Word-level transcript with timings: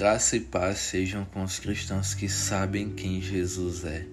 Graça 0.00 0.34
e 0.34 0.40
paz 0.40 0.78
sejam 0.78 1.26
com 1.26 1.44
os 1.44 1.58
cristãos 1.58 2.14
que 2.14 2.26
sabem 2.26 2.88
quem 2.88 3.20
Jesus 3.20 3.84
é. 3.84 4.06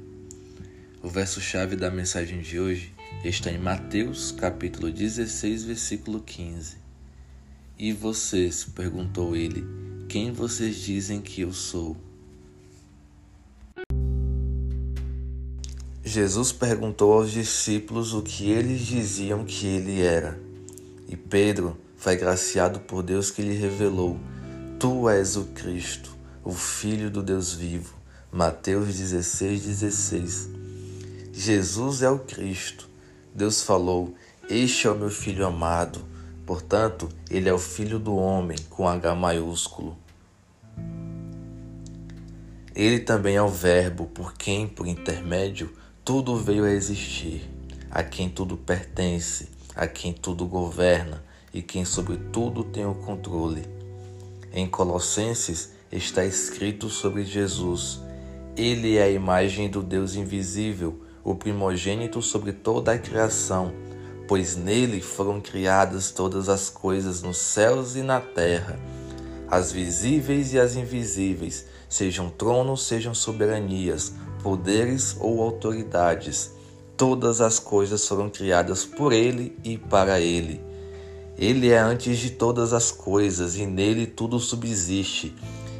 O 1.01 1.07
verso-chave 1.07 1.77
da 1.77 1.89
mensagem 1.89 2.41
de 2.41 2.59
hoje 2.59 2.93
está 3.23 3.49
em 3.49 3.57
Mateus, 3.57 4.33
capítulo 4.33 4.91
16, 4.91 5.63
versículo 5.63 6.19
15. 6.19 6.75
E 7.79 7.93
vocês, 7.93 8.65
perguntou 8.65 9.33
ele, 9.33 9.65
quem 10.09 10.33
vocês 10.33 10.75
dizem 10.75 11.21
que 11.21 11.39
eu 11.39 11.53
sou? 11.53 11.95
Jesus 16.03 16.51
perguntou 16.51 17.13
aos 17.13 17.31
discípulos 17.31 18.13
o 18.13 18.21
que 18.21 18.51
eles 18.51 18.81
diziam 18.81 19.45
que 19.45 19.65
ele 19.65 20.01
era. 20.01 20.37
E 21.07 21.15
Pedro 21.15 21.79
foi 21.95 22.17
graciado 22.17 22.81
por 22.81 23.01
Deus 23.01 23.31
que 23.31 23.41
lhe 23.41 23.53
revelou 23.53 24.19
Tu 24.79 25.09
és 25.09 25.35
o 25.35 25.45
Cristo, 25.45 26.15
o 26.43 26.51
Filho 26.51 27.09
do 27.09 27.23
Deus 27.23 27.51
vivo. 27.51 27.95
Mateus 28.31 28.95
16, 28.95 29.63
16. 29.63 30.49
Jesus 31.33 32.03
é 32.03 32.09
o 32.11 32.19
Cristo. 32.19 32.87
Deus 33.33 33.63
falou: 33.63 34.13
Este 34.47 34.85
é 34.85 34.91
o 34.91 34.95
meu 34.95 35.09
filho 35.09 35.47
amado. 35.47 36.05
Portanto, 36.45 37.09
ele 37.27 37.49
é 37.49 37.53
o 37.53 37.57
filho 37.57 37.97
do 37.97 38.15
homem 38.15 38.55
com 38.69 38.87
H 38.87 39.15
maiúsculo. 39.15 39.97
Ele 42.75 42.99
também 42.99 43.35
é 43.35 43.41
o 43.41 43.49
Verbo, 43.49 44.05
por 44.05 44.35
quem, 44.35 44.67
por 44.67 44.85
intermédio, 44.85 45.73
tudo 46.05 46.37
veio 46.37 46.65
a 46.65 46.69
existir, 46.69 47.49
a 47.89 48.03
quem 48.03 48.29
tudo 48.29 48.55
pertence, 48.55 49.49
a 49.75 49.87
quem 49.87 50.13
tudo 50.13 50.45
governa 50.45 51.23
e 51.51 51.63
quem 51.63 51.83
sobre 51.83 52.17
tudo 52.31 52.63
tem 52.63 52.85
o 52.85 52.93
controle. 52.93 53.76
Em 54.53 54.65
Colossenses 54.65 55.71
está 55.91 56.25
escrito 56.25 56.89
sobre 56.89 57.25
Jesus: 57.25 57.99
Ele 58.55 58.97
é 58.97 59.03
a 59.03 59.09
imagem 59.09 59.69
do 59.69 59.83
Deus 59.83 60.15
invisível, 60.15 61.01
o 61.23 61.35
primogênito 61.35 62.21
sobre 62.21 62.53
toda 62.53 62.93
a 62.93 62.97
criação, 62.97 63.73
pois 64.27 64.55
nele 64.55 65.01
foram 65.01 65.41
criadas 65.41 66.11
todas 66.11 66.47
as 66.47 66.69
coisas 66.69 67.21
nos 67.21 67.37
céus 67.37 67.95
e 67.95 68.01
na 68.01 68.21
terra, 68.21 68.79
as 69.49 69.71
visíveis 69.71 70.53
e 70.53 70.59
as 70.59 70.75
invisíveis, 70.75 71.65
sejam 71.89 72.29
tronos, 72.29 72.87
sejam 72.87 73.13
soberanias, 73.13 74.13
poderes 74.41 75.17
ou 75.19 75.41
autoridades. 75.41 76.51
Todas 76.95 77.41
as 77.41 77.59
coisas 77.59 78.07
foram 78.07 78.29
criadas 78.29 78.83
por 78.83 79.13
ele 79.13 79.55
e 79.63 79.77
para 79.77 80.19
ele 80.19 80.76
ele 81.37 81.69
é 81.69 81.77
antes 81.77 82.17
de 82.17 82.31
todas 82.31 82.73
as 82.73 82.91
coisas 82.91 83.57
e 83.57 83.65
nele 83.65 84.07
tudo 84.07 84.39
subsiste. 84.39 85.35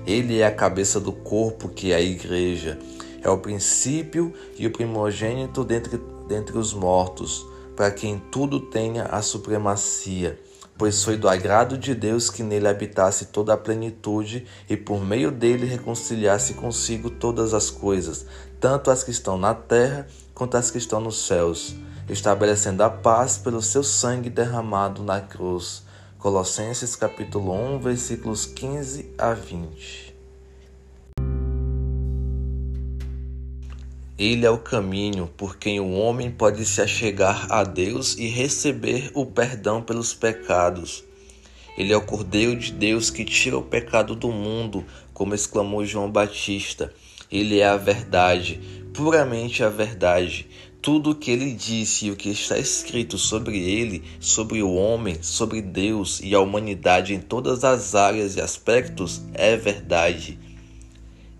Ele 0.05 0.39
é 0.39 0.45
a 0.45 0.53
cabeça 0.53 0.99
do 0.99 1.11
corpo 1.11 1.67
que 1.67 1.91
é 1.91 1.95
a 1.95 2.01
igreja. 2.01 2.77
É 3.23 3.29
o 3.29 3.39
princípio 3.39 4.31
e 4.55 4.67
o 4.67 4.71
primogênito 4.71 5.63
dentre, 5.63 5.99
dentre 6.27 6.57
os 6.59 6.73
mortos, 6.73 7.43
para 7.75 7.89
quem 7.89 8.21
tudo 8.31 8.59
tenha 8.59 9.05
a 9.05 9.21
supremacia. 9.23 10.39
Pois 10.77 11.03
foi 11.03 11.17
do 11.17 11.27
agrado 11.27 11.75
de 11.75 11.95
Deus 11.95 12.29
que 12.29 12.43
nele 12.43 12.67
habitasse 12.67 13.25
toda 13.25 13.51
a 13.51 13.57
plenitude 13.57 14.45
e 14.69 14.77
por 14.77 15.03
meio 15.03 15.31
dele 15.31 15.65
reconciliasse 15.65 16.53
consigo 16.53 17.09
todas 17.09 17.55
as 17.55 17.71
coisas, 17.71 18.27
tanto 18.59 18.91
as 18.91 19.03
que 19.03 19.09
estão 19.09 19.39
na 19.39 19.55
terra 19.55 20.05
quanto 20.35 20.55
as 20.55 20.69
que 20.69 20.77
estão 20.77 21.01
nos 21.01 21.25
céus 21.25 21.75
estabelecendo 22.09 22.83
a 22.83 22.89
paz 22.89 23.37
pelo 23.37 23.61
seu 23.61 23.83
sangue 23.83 24.29
derramado 24.29 25.03
na 25.03 25.19
cruz. 25.19 25.83
Colossenses 26.17 26.95
capítulo 26.95 27.53
1, 27.53 27.79
versículos 27.79 28.45
15 28.45 29.13
a 29.17 29.33
20. 29.33 30.15
Ele 34.17 34.45
é 34.47 34.49
o 34.49 34.57
caminho 34.57 35.27
por 35.37 35.57
quem 35.57 35.79
o 35.79 35.91
homem 35.91 36.31
pode 36.31 36.65
se 36.65 36.81
achegar 36.81 37.51
a 37.51 37.63
Deus 37.63 38.17
e 38.17 38.27
receber 38.27 39.11
o 39.13 39.27
perdão 39.27 39.79
pelos 39.81 40.13
pecados. 40.15 41.03
Ele 41.77 41.93
é 41.93 41.97
o 41.97 42.01
Cordeiro 42.01 42.57
de 42.57 42.71
Deus 42.71 43.11
que 43.11 43.23
tira 43.23 43.55
o 43.55 43.61
pecado 43.61 44.15
do 44.15 44.31
mundo, 44.31 44.83
como 45.13 45.35
exclamou 45.35 45.85
João 45.85 46.09
Batista. 46.09 46.91
Ele 47.31 47.59
é 47.59 47.67
a 47.67 47.77
verdade, 47.77 48.59
puramente 48.91 49.63
a 49.63 49.69
verdade. 49.69 50.49
Tudo 50.87 51.11
o 51.11 51.15
que 51.15 51.31
ele 51.31 51.51
disse 51.51 52.05
e 52.05 52.11
o 52.11 52.15
que 52.15 52.29
está 52.29 52.57
escrito 52.57 53.17
sobre 53.17 53.57
ele, 53.57 54.01
sobre 54.21 54.63
o 54.63 54.73
homem, 54.73 55.21
sobre 55.21 55.61
Deus 55.61 56.21
e 56.23 56.33
a 56.33 56.39
humanidade 56.39 57.13
em 57.13 57.19
todas 57.19 57.65
as 57.65 57.93
áreas 57.93 58.37
e 58.37 58.41
aspectos 58.41 59.21
é 59.33 59.57
verdade. 59.57 60.39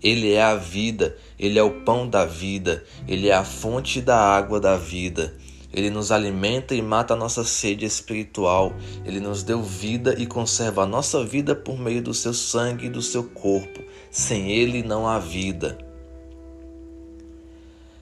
Ele 0.02 0.34
é 0.34 0.42
a 0.42 0.54
vida, 0.54 1.16
ele 1.38 1.58
é 1.58 1.62
o 1.62 1.80
pão 1.80 2.06
da 2.06 2.26
vida, 2.26 2.84
ele 3.08 3.28
é 3.28 3.32
a 3.32 3.42
fonte 3.42 4.02
da 4.02 4.18
água 4.18 4.60
da 4.60 4.76
vida. 4.76 5.34
Ele 5.72 5.88
nos 5.88 6.12
alimenta 6.12 6.74
e 6.74 6.82
mata 6.82 7.14
a 7.14 7.16
nossa 7.16 7.42
sede 7.42 7.86
espiritual. 7.86 8.74
Ele 9.02 9.18
nos 9.18 9.42
deu 9.42 9.62
vida 9.62 10.14
e 10.18 10.26
conserva 10.26 10.82
a 10.82 10.86
nossa 10.86 11.24
vida 11.24 11.54
por 11.54 11.78
meio 11.78 12.02
do 12.02 12.12
seu 12.12 12.34
sangue 12.34 12.88
e 12.88 12.90
do 12.90 13.00
seu 13.00 13.24
corpo. 13.24 13.82
Sem 14.10 14.50
ele 14.50 14.82
não 14.82 15.08
há 15.08 15.18
vida. 15.18 15.87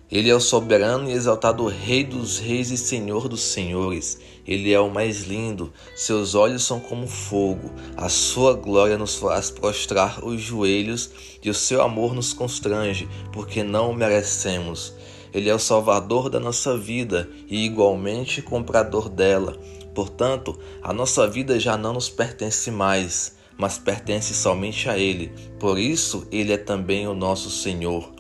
Ele 0.09 0.31
é 0.31 0.35
o 0.35 0.41
soberano 0.41 1.11
e 1.11 1.13
exaltado 1.13 1.67
Rei 1.67 2.05
dos 2.05 2.39
Reis 2.39 2.71
e 2.71 2.77
Senhor 2.77 3.27
dos 3.29 3.41
Senhores. 3.41 4.21
Ele 4.47 4.73
é 4.73 4.79
o 4.79 4.89
mais 4.89 5.25
lindo, 5.25 5.73
seus 5.97 6.37
olhos 6.37 6.63
são 6.63 6.79
como 6.79 7.09
fogo, 7.09 7.73
a 7.97 8.09
sua 8.09 8.55
glória 8.55 8.97
nos 8.97 9.17
faz 9.17 9.51
prostrar 9.51 10.25
os 10.25 10.41
joelhos 10.41 11.11
e 11.43 11.51
o 11.51 11.55
seu 11.55 11.83
amor 11.83 12.15
nos 12.15 12.33
constrange, 12.33 13.09
porque 13.33 13.65
não 13.65 13.91
o 13.91 13.95
merecemos. 13.95 14.95
Ele 15.35 15.51
é 15.51 15.55
o 15.55 15.59
Salvador 15.59 16.31
da 16.31 16.39
nossa 16.39 16.79
vida 16.79 17.29
e 17.49 17.65
igualmente 17.65 18.41
comprador 18.41 19.09
dela. 19.09 19.59
Portanto, 19.93 20.57
a 20.83 20.93
nossa 20.93 21.27
vida 21.27 21.59
já 21.59 21.77
não 21.77 21.95
nos 21.95 22.09
pertence 22.09 22.71
mais, 22.71 23.35
mas 23.59 23.77
pertence 23.77 24.35
somente 24.35 24.89
a 24.89 24.97
Ele. 24.97 25.33
Por 25.59 25.81
isso, 25.81 26.29
Ele 26.31 26.53
é 26.53 26.57
também 26.57 27.09
o 27.09 27.15
nosso 27.15 27.51
Senhor. 27.51 28.15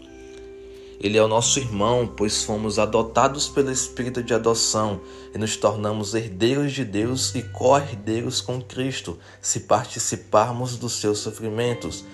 Ele 0.98 1.18
é 1.18 1.22
o 1.22 1.28
nosso 1.28 1.58
irmão, 1.58 2.06
pois 2.06 2.42
fomos 2.42 2.78
adotados 2.78 3.48
pelo 3.48 3.70
Espírito 3.70 4.22
de 4.22 4.32
adoção 4.32 5.00
e 5.34 5.38
nos 5.38 5.56
tornamos 5.56 6.14
herdeiros 6.14 6.72
de 6.72 6.84
Deus 6.84 7.34
e 7.34 7.42
co-herdeiros 7.42 8.40
com 8.40 8.60
Cristo, 8.62 9.18
se 9.40 9.60
participarmos 9.60 10.76
dos 10.76 10.94
seus 10.94 11.18
sofrimentos, 11.18 12.04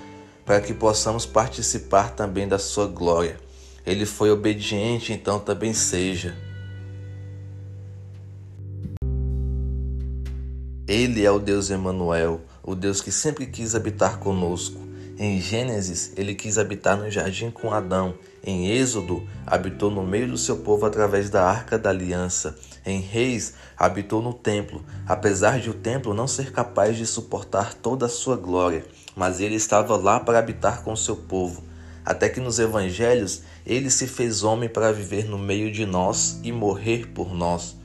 para 0.44 0.60
que 0.60 0.74
possamos 0.74 1.24
participar 1.24 2.10
também 2.10 2.48
da 2.48 2.58
sua 2.58 2.86
glória. 2.86 3.38
Ele 3.86 4.04
foi 4.04 4.30
obediente, 4.30 5.12
então 5.12 5.38
também 5.38 5.72
seja. 5.72 6.36
Ele 10.86 11.24
é 11.24 11.30
o 11.30 11.38
Deus 11.38 11.70
Emanuel, 11.70 12.40
o 12.62 12.74
Deus 12.74 13.00
que 13.00 13.12
sempre 13.12 13.46
quis 13.46 13.74
habitar 13.74 14.18
conosco. 14.18 14.91
Em 15.24 15.40
Gênesis, 15.40 16.12
ele 16.16 16.34
quis 16.34 16.58
habitar 16.58 16.96
no 16.96 17.08
jardim 17.08 17.48
com 17.48 17.72
Adão. 17.72 18.16
Em 18.44 18.72
Êxodo, 18.72 19.24
habitou 19.46 19.88
no 19.88 20.02
meio 20.02 20.26
do 20.26 20.36
seu 20.36 20.56
povo 20.56 20.84
através 20.84 21.30
da 21.30 21.48
arca 21.48 21.78
da 21.78 21.90
aliança. 21.90 22.58
Em 22.84 22.98
Reis, 22.98 23.54
habitou 23.78 24.20
no 24.20 24.34
templo, 24.34 24.84
apesar 25.06 25.60
de 25.60 25.70
o 25.70 25.74
templo 25.74 26.12
não 26.12 26.26
ser 26.26 26.50
capaz 26.50 26.96
de 26.96 27.06
suportar 27.06 27.72
toda 27.72 28.06
a 28.06 28.08
sua 28.08 28.34
glória, 28.34 28.84
mas 29.14 29.38
ele 29.38 29.54
estava 29.54 29.96
lá 29.96 30.18
para 30.18 30.40
habitar 30.40 30.82
com 30.82 30.96
seu 30.96 31.14
povo. 31.14 31.62
Até 32.04 32.28
que 32.28 32.40
nos 32.40 32.58
evangelhos, 32.58 33.42
ele 33.64 33.92
se 33.92 34.08
fez 34.08 34.42
homem 34.42 34.68
para 34.68 34.90
viver 34.90 35.26
no 35.26 35.38
meio 35.38 35.70
de 35.70 35.86
nós 35.86 36.40
e 36.42 36.50
morrer 36.50 37.06
por 37.14 37.32
nós, 37.32 37.76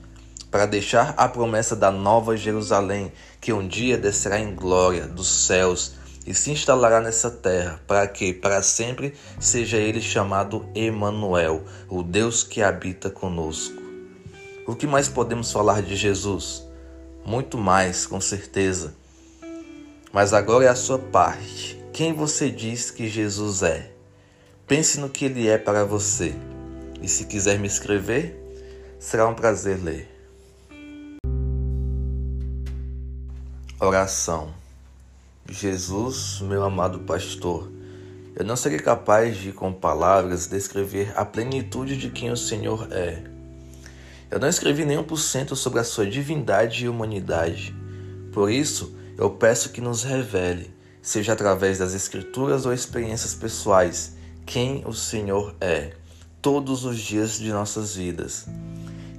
para 0.50 0.66
deixar 0.66 1.14
a 1.16 1.28
promessa 1.28 1.76
da 1.76 1.92
nova 1.92 2.36
Jerusalém, 2.36 3.12
que 3.40 3.54
um 3.54 3.68
dia 3.68 3.96
descerá 3.96 4.40
em 4.40 4.56
glória 4.56 5.06
dos 5.06 5.28
céus 5.28 6.07
e 6.28 6.34
se 6.34 6.52
instalará 6.52 7.00
nessa 7.00 7.32
terra, 7.32 7.82
para 7.88 8.06
que 8.06 8.34
para 8.34 8.62
sempre 8.62 9.14
seja 9.40 9.78
ele 9.78 10.02
chamado 10.02 10.68
Emanuel, 10.76 11.64
o 11.88 12.04
Deus 12.04 12.44
que 12.44 12.62
habita 12.62 13.10
conosco. 13.10 13.82
O 14.68 14.76
que 14.76 14.86
mais 14.86 15.08
podemos 15.08 15.54
falar 15.54 15.82
de 15.82 15.96
Jesus? 15.96 16.68
Muito 17.26 17.58
mais, 17.58 18.06
com 18.06 18.20
certeza. 18.20 18.94
Mas 20.12 20.34
agora 20.34 20.66
é 20.66 20.68
a 20.68 20.76
sua 20.76 21.00
parte. 21.00 21.82
Quem 21.94 22.12
você 22.12 22.52
diz 22.52 22.92
que 22.92 23.08
Jesus 23.08 23.64
é? 23.64 23.94
Pense 24.68 25.00
no 25.00 25.10
que 25.10 25.24
ele 25.24 25.48
é 25.48 25.58
para 25.58 25.86
você. 25.86 26.36
E 27.02 27.08
se 27.08 27.26
quiser 27.26 27.58
me 27.58 27.68
escrever, 27.68 28.38
será 29.00 29.26
um 29.30 29.34
prazer 29.34 29.82
ler. 29.82 30.10
Oração. 33.80 34.67
Jesus, 35.50 36.42
meu 36.42 36.64
amado 36.64 37.00
pastor, 37.00 37.72
eu 38.36 38.46
não 38.46 38.56
serei 38.56 38.80
capaz 38.80 39.38
de, 39.38 39.52
com 39.52 39.72
palavras, 39.72 40.46
descrever 40.46 41.14
a 41.16 41.24
plenitude 41.24 41.98
de 41.98 42.10
quem 42.10 42.30
o 42.30 42.38
Senhor 42.38 42.88
é. 42.92 43.24
Eu 44.30 44.40
não 44.40 44.48
escrevi 44.48 44.86
nem 44.86 44.98
um 44.98 45.04
por 45.04 45.18
cento 45.18 45.56
sobre 45.56 45.80
a 45.80 45.84
sua 45.84 46.06
divindade 46.06 46.86
e 46.86 46.90
humanidade. 46.90 47.74
Por 48.34 48.52
isso, 48.52 48.96
eu 49.18 49.30
peço 49.32 49.70
que 49.70 49.82
nos 49.82 50.04
revele, 50.04 50.70
seja 51.02 51.34
através 51.34 51.80
das 51.80 51.94
Escrituras 51.94 52.66
ou 52.66 52.74
experiências 52.74 53.34
pessoais, 53.34 54.16
quem 54.46 54.84
o 54.86 54.94
Senhor 54.94 55.56
é, 55.62 55.94
todos 56.42 56.84
os 56.84 57.00
dias 57.00 57.40
de 57.40 57.52
nossas 57.52 57.96
vidas. 57.96 58.46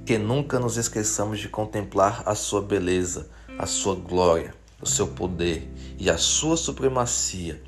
Que 0.05 0.17
nunca 0.17 0.59
nos 0.59 0.77
esqueçamos 0.77 1.39
de 1.39 1.49
contemplar 1.49 2.23
a 2.25 2.35
Sua 2.35 2.61
beleza, 2.61 3.29
a 3.57 3.65
Sua 3.65 3.95
glória, 3.95 4.53
o 4.81 4.85
Seu 4.85 5.07
poder 5.07 5.69
e 5.97 6.09
a 6.09 6.17
Sua 6.17 6.57
supremacia, 6.57 7.61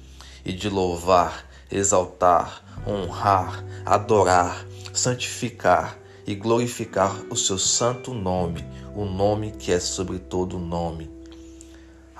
e 0.43 0.51
de 0.51 0.69
louvar, 0.69 1.47
exaltar, 1.71 2.63
honrar, 2.87 3.63
adorar, 3.85 4.65
santificar 4.93 5.97
e 6.25 6.35
glorificar 6.35 7.15
o 7.29 7.35
Seu 7.35 7.57
santo 7.57 8.13
nome, 8.13 8.65
o 8.95 9.05
nome 9.05 9.51
que 9.51 9.71
é 9.71 9.79
sobre 9.79 10.19
todo 10.19 10.57
nome 10.59 11.21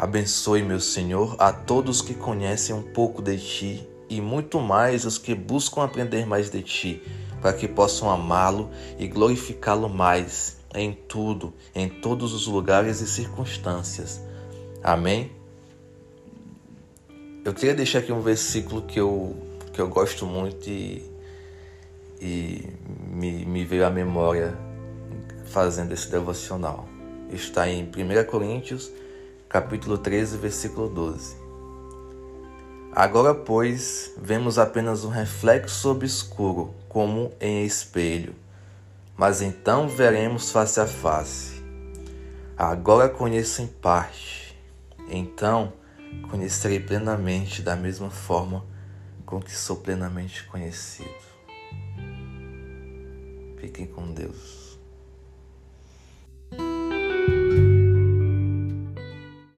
Abençoe, 0.02 0.64
meu 0.64 0.80
Senhor, 0.80 1.36
a 1.38 1.54
todos 1.54 2.02
que 2.02 2.16
conhecem 2.16 2.74
um 2.74 2.82
pouco 2.82 3.22
de 3.22 3.38
Ti 3.38 3.88
e 4.10 4.20
muito 4.20 4.60
mais 4.60 5.06
os 5.06 5.20
que 5.20 5.36
buscam 5.36 5.84
aprender 5.84 6.26
mais 6.26 6.50
de 6.50 6.64
Ti, 6.64 7.04
para 7.40 7.54
que 7.54 7.68
possam 7.68 8.10
amá-lo 8.10 8.72
e 8.98 9.08
glorificá-lo 9.08 9.88
mais 9.88 10.58
em 10.74 10.92
tudo, 10.92 11.54
em 11.76 11.88
todos 11.88 12.34
os 12.34 12.48
lugares 12.48 13.00
e 13.00 13.08
circunstâncias. 13.08 14.20
Amém? 14.83 15.31
Eu 17.44 17.54
queria 17.54 17.74
deixar 17.74 18.00
aqui 18.00 18.12
um 18.12 18.22
versículo 18.22 18.81
que 18.83 19.00
eu, 19.00 19.36
que 19.74 19.80
eu 19.80 19.88
gosto 19.88 20.25
muito 20.25 20.69
e, 20.69 21.04
e 22.19 22.69
me, 23.07 23.45
me 23.45 23.66
veio 23.66 23.86
à 23.86 23.89
memória 23.89 24.57
fazendo 25.45 25.92
esse 25.92 26.10
devocional. 26.10 26.88
Está 27.31 27.68
em 27.69 27.83
1 27.83 28.24
Coríntios 28.30 28.92
capítulo 29.51 29.98
13, 29.98 30.38
versículo 30.38 30.88
12. 30.88 31.36
Agora, 32.94 33.36
pois, 33.36 34.13
vemos 34.18 34.57
apenas 34.57 35.04
um 35.04 35.10
reflexo 35.10 35.92
obscuro, 35.92 36.74
como 36.88 37.33
em 37.39 37.66
espelho, 37.66 38.33
mas 39.18 39.42
então 39.42 39.89
veremos 39.89 40.51
face 40.51 40.80
a 40.80 40.88
face. 40.88 41.62
Agora 42.57 43.10
conheço 43.10 43.62
em 43.62 43.68
parte, 43.68 44.41
então 45.12 45.74
conhecerei 46.30 46.80
plenamente 46.80 47.62
da 47.62 47.75
mesma 47.75 48.10
forma 48.10 48.66
com 49.25 49.40
que 49.40 49.52
sou 49.52 49.78
plenamente 49.78 50.44
conhecido. 50.46 51.10
Fiquem 53.58 53.86
com 53.86 54.12
Deus. 54.13 54.61